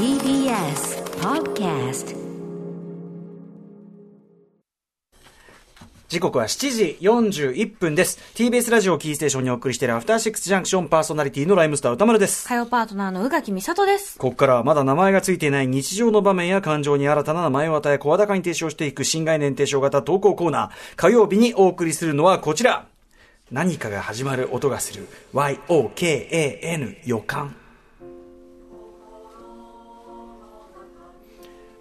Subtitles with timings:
[0.00, 2.16] TBS Podcast
[6.08, 8.18] 時刻は7時41分です。
[8.34, 12.48] TBS ラジオキーステーションにお送りしているアフターシックスジャンクションパーソナリティのライムスター歌丸です。
[12.48, 14.18] 火曜パートナーの宇垣美里です。
[14.18, 20.96] ここからはまだ名前がついていない日常の場面や感情に新たな名前を与え声高に提唱していく新概念提唱型投稿コーナー。
[20.96, 22.86] 火曜日にお送りするのはこちら。
[23.50, 25.06] 何かが始まる音がする。
[25.34, 27.59] YOKAN 予感。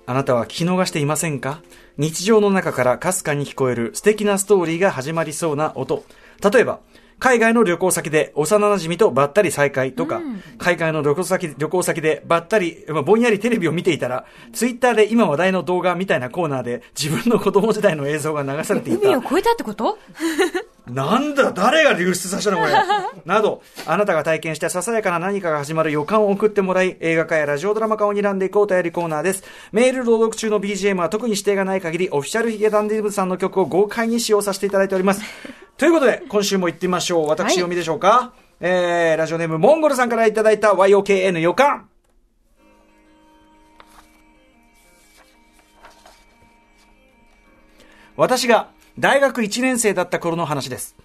[0.09, 1.61] あなたは聞き逃していませんか？
[1.97, 6.03] 日常の中からかすかに聞こえる素敵なストーリーが始まりそうな音。
[6.51, 6.79] 例えば、
[7.19, 10.19] 海外の旅行先で幼馴染とばったり再会とか、
[10.57, 19.19] 海外の旅行先旅行先でばったり、まあぼんやりテレビを見ていたら、ツイッターで今話題の動画みたいなコーナーで自分の子供時代の映像が流されていた海を。
[19.19, 19.99] 越えたってこと？
[20.89, 22.73] なんだ誰が流出させたのこれ。
[23.25, 29.43] など、あなたが体験したささやかな何かが始まる予感を送ってもらい、映画化やラジオドラマ化を睨んでいこうとやりコーナーです。
[29.71, 35.21] メール朗読中の BGM は特に指定がない限り、オフィシャルヒゲダンディズムさんの曲を豪快に使用させていただいております。
[35.77, 37.27] ということで、今週も行ってみましょう。
[37.27, 41.87] 私はい読みでしょうか、えー、ラジオネームモンゴルさんからいただいた YOKN 予感。
[48.19, 48.67] 私が
[48.99, 50.97] 大学1年生だった頃の話です。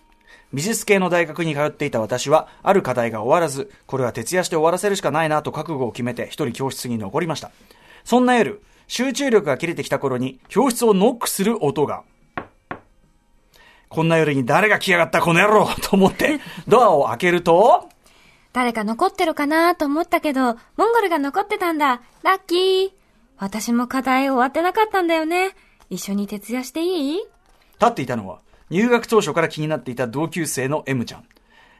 [0.53, 7.53] 美術系の大学に通っていた私は、ある課題が終わらず、これは徹夜して終わらせるしかないなと覚悟を決めて、一人教室に残りました。
[8.05, 12.03] そんな夜、集中力が切れてきた頃に、教室をノックする音が。
[13.89, 17.89] こんな夜に誰が来やがったこの野郎と思って、ドアを開けると、
[18.53, 22.03] 誰か残ってるかなと思ったけど、モンゴルが残ってたんだ。
[22.23, 22.91] ラッキー。
[23.39, 25.55] 私も課題終わってなかったんだよね。
[25.91, 27.21] 一緒に徹夜していい？
[27.85, 28.41] 立っていたのは、
[28.71, 31.25] 入学当初から気になっていた同級生の M ちゃん。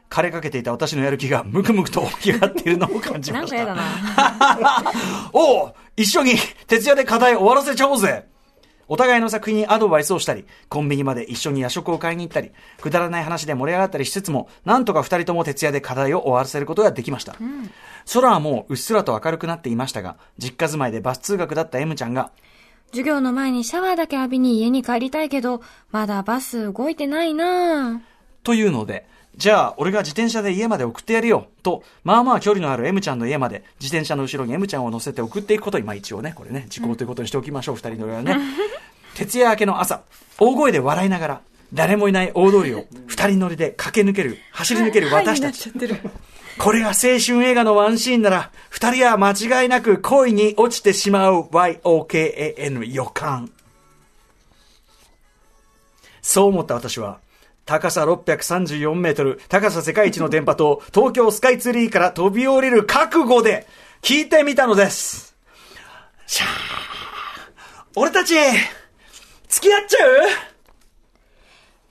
[0.09, 3.65] 枯れかけていた私のやる気がムクムクと起き上がっているのを感じました。
[3.65, 3.83] なんか
[4.15, 4.91] やだな。
[5.33, 6.35] おう一緒に
[6.67, 8.27] 徹夜で課題終わらせちゃおうぜ
[8.87, 17.35] お互いの作品にアドバイスをしたり、コンビニまで一緒に夜食を買いに行ったり、くだらない話で盛り上がったりしつつも、なんとか二人とも徹夜で課題を終わらせることができました。
[18.13, 22.31] 空はもううっすらと明るくなっていましたが、実家住まいでバス通学だった M ちゃんが、
[22.91, 28.01] 授業の前にシャワーだけ浴びに家に帰りたいけど、まだバス動いてないな
[28.43, 29.05] というので、
[29.37, 38.37] じゃあ、俺が自転車で家まで送ってやるよ、と、まあまあ距離のある M ちゃんの家まで、自転車の後ろに M ちゃんを乗せて送っていくことに、まあ一応ね、これね、時効ということにしておきましょう、二、人の上はね。
[39.15, 40.03] 徹夜明けの朝、
[40.39, 41.41] 大声で笑いながら、
[41.73, 45.71] 誰もいない大通りを二人乗りで駆け抜ける、走り抜ける私たち。
[46.57, 53.51] これが青春映画のワンシーンなら、二人は間違いなく恋に落ちてしまう YOKAN 予感。
[56.21, 57.19] そう思った私は、
[57.65, 63.67] 高さ634メートル、高さ世界一の電波と東京スカイツリーから飛び降りる覚悟で
[64.01, 65.35] 聞いてみたのです。
[66.25, 66.47] しゃー。
[67.95, 68.33] 俺たち、
[69.49, 70.11] 付き合っちゃう？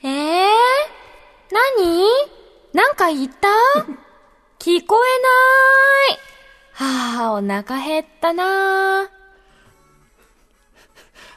[0.02, 0.48] ええー、
[1.78, 2.04] 何？
[2.72, 3.48] なんか言った？
[4.64, 7.16] 聞こえない。
[7.18, 9.10] はあ、お腹減ったな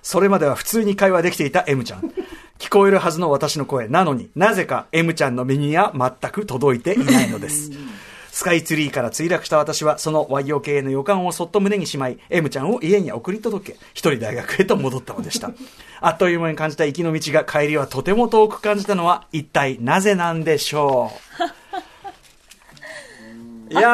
[0.01, 2.09] それまでは普通に会話できていた M ちゃん。
[2.57, 7.71] 聞こえるはずの私の声なのになぜか M ちゃんの耳には全く届いていないのです。
[8.31, 15.51] スカイツリーから墜落した私は、その YOK の予感をそっと胸にしまい、M ちゃんを家に送り届け、一人大学へと戻ったのでした。
[15.99, 21.11] あっという間に感じた行きの道が帰りはとても遠く感じたのは、一体なぜなんでしょ
[21.41, 21.56] う？
[23.69, 23.89] いや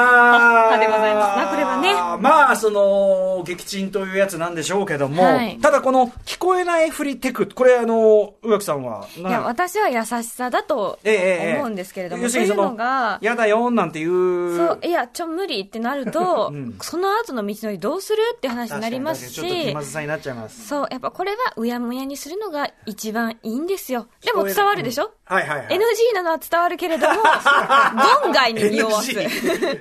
[0.76, 0.80] ー。
[0.80, 14.58] でございますなこれはねまあ、その、撃沈というやつなんでしょうけども、はいただこの、聞こえないふりテク、これあの、宇垣さんは、いや、私は優しさだとええええ思うんですけれども、要するにそのそういうのが、やだよ、なんていう。
[14.58, 20.68] そう、いや、ちょ、無理ってなると、 うんその後の道のりどうするって話になります確かに確かにちょっと気しま、ずさになっちゃいます。
[20.68, 24.08] そう、やっぱこれはうやむやにするのが一番いいんですよ。
[24.24, 25.68] でも伝わるでしょ、はいはいはい。
[25.68, 27.16] NG なのは伝わるけれども、
[28.24, 29.12] 論外に匂わす。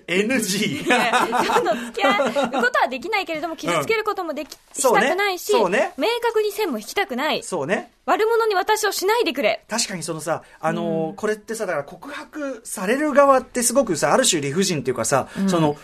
[0.06, 0.84] NG。
[0.84, 7.42] ちょっと付き合うことはできないけれども、傷つけることもでき、したくないし、そうね明確に線も引きたくない。
[7.42, 7.90] そうね。
[8.04, 9.64] 悪者に私をしないでくれ。
[9.68, 15.76] 確かにそのさ、あのーこれってさ、だから告白される側ってすごくさ、ある種理不尽っていうかさ、その、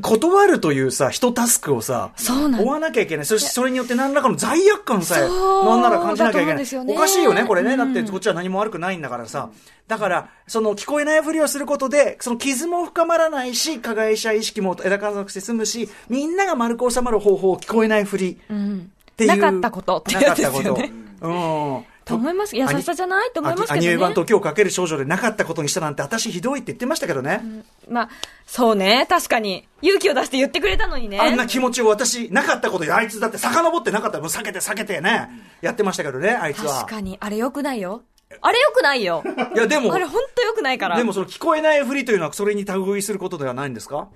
[0.00, 3.26] 断るというさ、一タスクをさ、追わなきゃいけない。
[3.26, 6.54] そしてそれによって何らかの罪悪感さえ、なんなら感じなきゃいけない。
[6.54, 7.72] うんですよねおかしいよね、これね。
[7.72, 9.50] うんだってこっちは何も悪くないんだからさ。
[9.86, 18.38] だから、その聞こえないふりをすることで、その傷も深まらないし、加害者意識も枝かなくて済むし、みんなが丸く収まる方法、聞こえないふり。
[18.50, 18.90] うん。
[19.10, 19.36] っていう。
[19.36, 21.28] なかったことってやつですよねなかったこと。
[21.28, 21.84] うん。
[22.04, 22.56] と思います。
[22.56, 23.88] 優しさじゃないと思いますけどね。
[23.88, 27.42] アニメ版時をかける少女でなかったことにしたなんて、私ひどいって言ってましたけどね。
[27.88, 28.08] まあ、
[28.46, 29.66] そうね、確かに。
[29.80, 31.18] 勇気を出して言ってくれたのにね。
[31.18, 35.28] あんな気持ちを私、なかったことで、あいつだって遡ってなかったら、もう避けて避けてね、
[35.62, 36.80] やってましたけどね、あいつは。
[36.80, 37.16] 確かに。
[37.20, 38.02] あれ良くないよ。
[38.40, 39.22] あれ良くないよ。
[39.54, 40.96] いや、でもあ、れ本当良くないから。
[40.96, 44.08] でもその聞こえないふりというのは、それに類することではないんですか？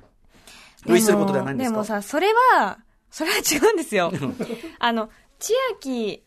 [0.87, 1.73] 類することではないんですか？
[1.73, 2.79] でもさ、それは、
[3.11, 4.13] それは違うんですよ。
[4.79, 5.09] あの、
[5.39, 6.23] 千秋、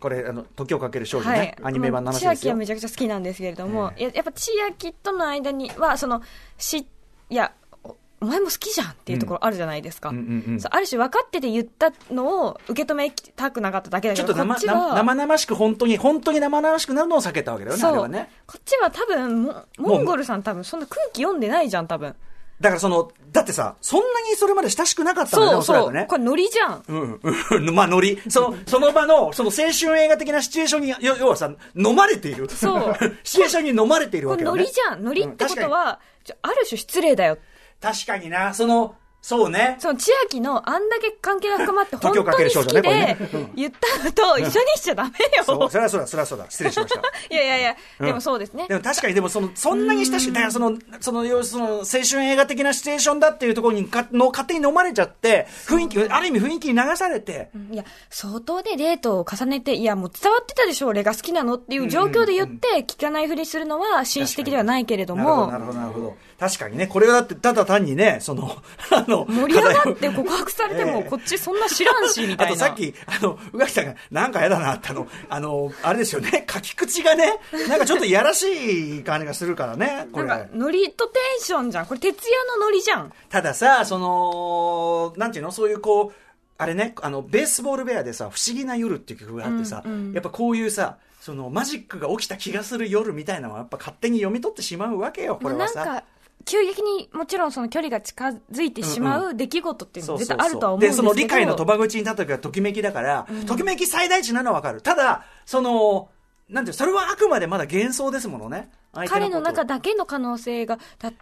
[0.00, 2.52] これ、あの、時をかける少女はいね、、アニメ版の話千ですよ。
[2.52, 6.22] 秋はめちゃくちゃ好きなんですけれども、ややっぱ千秋との間には、その、
[6.56, 6.86] し、
[7.28, 7.52] いや、
[7.84, 10.08] おお前も好きじゃんっていうところあるじゃないですか。
[10.08, 18.30] うんうんうんそうある種分かってて言ったのを受け止めたくなかっただけだけど、ちょっと生生々しく本当に、本当に生々しくなるのを避けたわけだよね、あれそう、はね。
[18.46, 22.14] こっちは多分モ、モンゴルさん多分そんな空気読んでないじゃん、多分。
[22.60, 26.18] だからその、だってさ、そんなにそれまで親しくなかったんだよね、そうそう、おそらくねこ。
[26.18, 26.84] れノリじゃん。
[26.86, 28.20] うん、うん、 まあ、ノリ。
[28.28, 32.50] その、その場の、その青春映画的なシチュエーションに、要要はさ、飲まれている。
[32.50, 34.62] そう シチュエーションに飲まれているこれわけだよね。
[34.62, 35.04] ノリじゃん。
[35.04, 37.38] ノリってことは、ちょある種失礼だよ。
[37.80, 39.76] 確かにな、その、そうね。
[39.78, 43.16] その千秋のあんだけ関係が深まって本時をかける当に好きで
[43.54, 45.10] 言ったのと一緒にしちゃダメ
[45.44, 45.68] そう、よ。
[45.68, 46.46] それはそうだ、それはそうだ。
[46.48, 47.00] 失礼しました。
[47.30, 48.76] いやいやいや、うんでもそうですねで。
[48.76, 66.16] も確かに、でもその、そんなに親しく、だからその、その、要するにその、青春映画的なシチュエーションだっていうところにか、の、勝手に飲まれちゃって、雰囲気、ある意味雰囲気に流されて、いや、相当でデートを重ねて、いや、もう伝わってたでしょ、俺が好きなのっていう状況で言って、聞かないふりするのは紳士的ではないけれどもな、るほど、なるほど。
[66.38, 68.56] 確かにね、これはだって、ただ単にね、その、
[68.90, 72.46] あ の、盛り上がって告白されても、ええこっちそんな知らんし、みたいな。
[72.46, 80.26] あとさっき、あの、宇垣さんが、なんかやだなって、あの、あの、あれですよね、書き口がね、なんかちょっといやらしい感じがするからね、これ。
[80.26, 81.86] なんか、ノリとテンションじゃん。
[81.86, 83.12] これ、徹夜のノリじゃん。
[83.28, 95.84] たださ、その、なんていうの、そういうこう、あれね、あの、ベースボールベアでさ、不思議な夜っていう曲があってさ、うんうんやっぱこういうさ、そのマジックが起きた気がする夜みたいなのはやっぱ勝手に読み取ってしまうわけよ、これはさ。
[95.84, 96.04] なんか、
[96.50, 101.08] 急激にもちろんその距離が近づいてしまう出来事っていうのは絶対あるとは思うんですけど。
[101.08, 104.82] その理解の賭場口に立った時はときめきだから、ときめき最大値なのはわかる。
[104.82, 106.08] ただ、その、
[106.48, 108.68] なんていう、それはあくまでまだ幻想ですものね。
[109.06, 111.14] 彼の中だけの可能性がね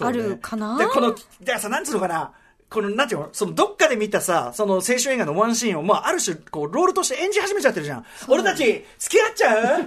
[0.00, 0.78] あるかな？
[0.78, 1.22] で、この、だか
[1.52, 2.32] らさ、なんつうのかな、
[2.70, 8.04] この、なんていうの、その、どっかで見たさ、その、青春映画のワンシーンを、まあ、ある種、こう、ロールとして演じ始めちゃってるじゃん。
[8.28, 9.86] 俺たち、付き合っちゃう？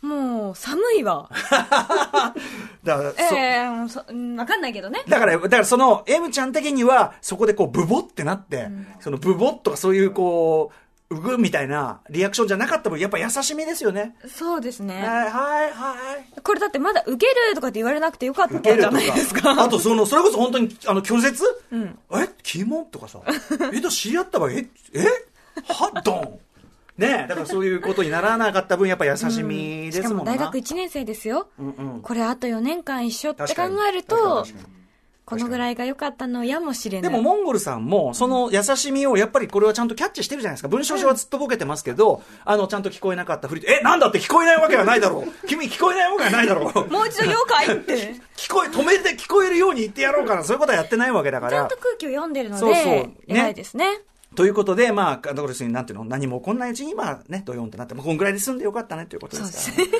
[0.00, 1.28] もう寒いわ。
[2.84, 5.02] だから、えそえもうそうんわかんないけどね。
[5.08, 8.68] だから、だからその、M ちゃん的には、そこでこう、ブボってなって、
[9.00, 10.74] その、ブボとかそういう、こう、
[11.10, 14.14] うぐみたいなリアクションじゃなかった分、やっぱ優しみですよね。
[14.28, 14.94] そうですね。
[14.94, 15.96] はい、はい、は
[16.36, 16.40] い。
[16.42, 19.52] これだってまだ受けるとかって言われなくてよかったじゃないですか。
[19.58, 21.42] あと、その、それこそ本当に、あの、拒絶？
[21.74, 22.28] んえ？
[22.42, 22.86] キモ？
[22.90, 23.20] とかさ。
[23.72, 25.06] え、と知り合った場合、え、え？
[26.98, 30.32] ねえ、だからそういうことにならなかった分、やっぱ優しみしですもんな。
[30.32, 31.48] かも大学1年生ですよ。
[31.58, 32.02] うんうん。
[32.02, 34.44] これあと4年間一緒って考えると
[35.28, 37.12] このぐらいが良かったのやもしれない。
[37.12, 40.68] でも、モンゴルさんも、その優しみを、やっぱりこれはちゃんとキャッチしてるじゃないですか。
[40.68, 45.46] 文章上はずっとボケてますけど、あの、ちゃんと聞こえなかったふりえ、なんだって聞こえないわけはないだろう。
[45.46, 46.72] 君聞こえないわけはないだろう。
[46.90, 48.14] もう一度言おうかいって。
[48.36, 50.44] 聞こえ、止めて聞こえるように言ってやろうかな。
[50.44, 51.76] そういうことはやってないわけだからちゃんと。
[51.76, 54.00] 空気を読んでるのそうそうでね、偉いですね。
[54.34, 59.92] ということで、まあ、だからになんていうの、何も起こんないうちに、まあね、ドヨンとなって、まあ、こんぐらいで済んでよかったねということですから、ね。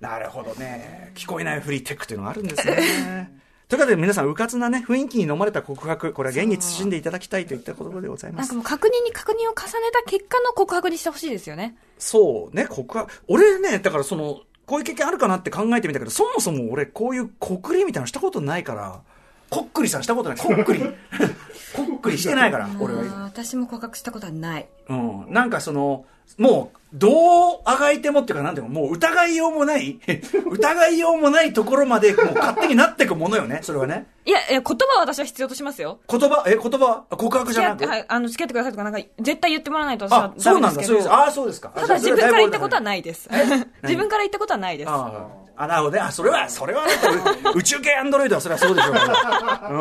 [0.00, 1.12] なるほどね。
[1.14, 3.40] 聞こえないフリーテックというのがあるんですね。
[3.68, 8.70] ということで皆さん、うかつなね、雰囲気に飲まれた告白、これは現に慎んでいただきたいといったことでございますなんか。
[8.70, 11.76] もう確認に確認を重ねた結果の告白にしてほしいですよね。
[11.96, 13.12] そうね、告白。
[13.28, 19.02] 俺ね、だからその、こういう経験あるかなって考えてみたけど、そもそも俺、こういう告りみたいなのしたことないから、
[19.50, 20.38] こっくりさんしたことない。
[20.38, 20.80] こっくり。
[21.74, 23.24] こっくりしてないから、俺は。
[23.24, 24.68] 私も告白したことはない。
[24.88, 25.26] うん。
[25.28, 26.06] なんかその、
[26.38, 27.08] もう、ど
[27.52, 30.00] うあがいてもっていうか、なんていうの、もう疑いようもない、
[30.50, 34.06] 疑いようもないところまで、もう勝手になっていくものよね、 それはね。
[34.24, 36.00] いや、いや言葉は私は必要としますよ。
[36.08, 37.86] 言葉、え、言葉、告白じゃなく？
[37.86, 40.94] はい、あの、付き合ってくださいとか、なんか、絶対言ってもらわないと私はあ、そうなんだ、ダメですけど。
[40.94, 41.10] そうです。
[41.10, 41.68] ああ、そうですか。
[41.74, 43.02] ただ自分から言ったことはない。
[43.02, 43.28] です。
[43.84, 44.90] 自分から言ったことはないです。
[44.90, 46.00] ああ、あなるほどね。
[46.00, 46.82] あ、それは、それは、
[47.54, 49.68] 宇宙系アンドロイドはそれはそうでしょうから。
[49.70, 49.78] うん。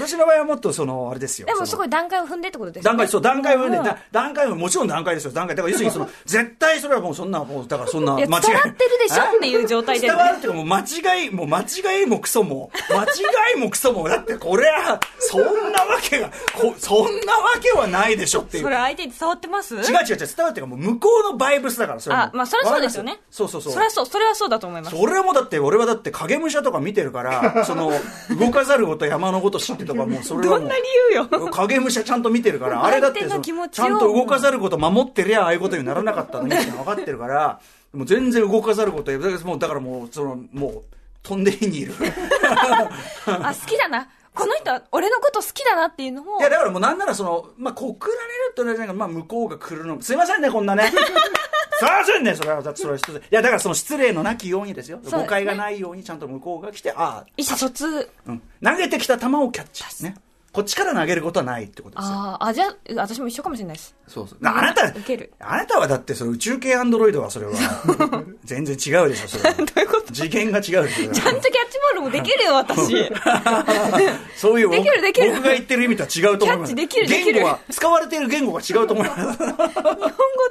[0.00, 1.46] 私の場合はもっと、その、あれですよ。
[1.46, 2.96] でもすごい段階を踏んでってことですよね。
[2.96, 5.56] 段階、そう、段階を踏んで、もうだ段階はもちろん段階ですよ、段階。
[5.56, 8.26] だから要するにその、 絶対それはもうそんな、もう、だからそんな、間違い。
[8.26, 13.06] 伝わってるでしょっていう状態で伝わるっていうかもう間違い、もう間違いもクソも、 間違
[13.56, 18.64] いもクソも、だってこれは、そんなわけが、こそんなわけはないでしょっていう。
[18.64, 19.74] それ相手に伝わってます？
[19.74, 23.20] 違う違う違う、伝わるっていうかもう向こうのバイブスだから、それあ、まあ、それはそうですよね。
[23.30, 23.72] そうそうそう。
[23.72, 24.96] それはそう、それはそうだと思います。
[24.96, 27.90] それもだって、俺はだって影武者とか見てるから、その、
[28.38, 31.26] 動かざること山のこと知っってとかもうそれはもうどんな理由よ。
[31.50, 37.60] 影武者ちゃんと見てるから、あれだってちゃんと動かざること守ってりゃああいうことにならなかったのにって分かってるから、
[37.92, 40.82] もう全然動かざることもうだからもう、その、もう、
[41.22, 41.94] 飛んで火にいる。
[43.26, 44.08] あ、好きだな。
[44.34, 50.92] この人は俺のこと好きだなっていうのをいや、だからもうなんならその、まあ、告られるってのはなんか、まあ、向こうが来るの、すいませんね、こんなね。
[51.78, 53.18] すいませんね、それは、だってそれは失礼。
[53.18, 55.00] いや、だからその失礼のなきようにですよ。
[55.04, 58.10] 誤解がないようにちゃんと向こうが来て、あ意思疎通。
[58.26, 58.42] あ、うん。
[58.62, 60.04] 投げてきた球をキャッチ。
[60.04, 60.16] ね。
[60.58, 62.14] こっちから投げることはないってことですよ。
[62.16, 63.94] あーあ、じゃあ、私も一緒かもしれないです。
[64.08, 64.38] そうそう。
[64.42, 67.52] あなた、受けるあなたはだってその宇宙系アンドロイドはそれは、
[68.44, 69.54] 全然違うでしょ、それは。
[69.56, 70.12] どういうこと？
[70.12, 71.12] 次元が違うでしょ。
[71.12, 73.08] ちゃんとキャッチボールもできるよ、私。
[74.36, 76.74] そういうできるできる僕が言ってる意味とは違うと思います。
[76.74, 79.38] キャッチできるできる言語は、使われている言語が違うと思います。
[79.38, 79.66] 日本語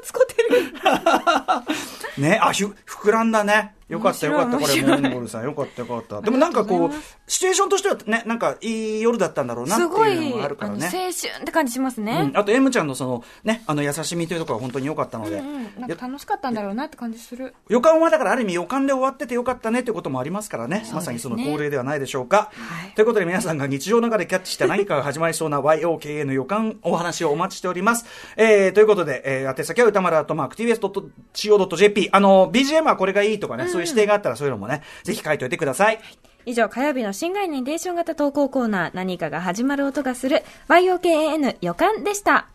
[0.03, 2.21] 使ってる。
[2.23, 3.73] ね、あ、ひゅ膨らんだね。
[3.89, 5.44] よかったよかった、これ、モンゴルさん。
[5.46, 6.22] よかったよかった。
[6.22, 6.91] でもなんかこう、
[7.25, 10.86] シチュエーションとしてはね、なんかいい夜だったんだろうなっていうのい、もあるからね。
[10.86, 12.29] 青春って感じしますね。
[12.32, 15.89] うん、あと M ちゃんのそのねあの優しみというところは本当に良かったので、うん、なん。
[15.89, 17.53] いやか楽しかったんだろうなって感じする。
[17.70, 20.86] 予感はだからある意味予感で終わっててよかったねってこともありますからね。
[20.94, 22.91] まさにその恒例ではないでしょうか、はい。
[22.91, 36.00] ということで皆さんが日常の中でキャッチした何かが始まりそうな YOKA の予感お話をお待ちしております、えー、ということで、えー、宛先は歌丸アットマーク TBS.CO.JP あの BGM はこれがいいとかね、そういう指定があったらそういうのもねぜひ書いておいてください
[36.46, 42.48] 以上、火曜日の新概念テーション型投稿コーナー、何かが始まる音がする、YOKAN 予感でした。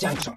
[0.00, 0.34] Junction.